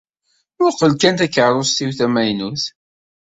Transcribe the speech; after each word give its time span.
Mmuqqel 0.57 0.93
kan 1.01 1.15
takeṛṛust-iw 1.19 1.91
tamaynut. 1.97 2.63